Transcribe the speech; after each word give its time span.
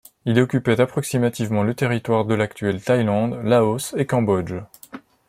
Il 0.25 0.39
occupait 0.39 0.81
approximativement 0.81 1.61
le 1.61 1.75
territoire 1.75 2.25
de 2.25 2.33
l'actuelle 2.33 2.81
Thaïlande, 2.81 3.39
Laos 3.43 3.93
et 3.95 4.07
Cambodge. 4.07 4.55